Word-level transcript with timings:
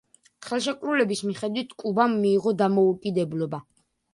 ხელშეკრულების 0.45 1.21
მიხედვით 1.27 1.75
კუბამ 1.83 2.17
მიიღო 2.25 2.55
დამოუკიდებლობა. 2.63 3.65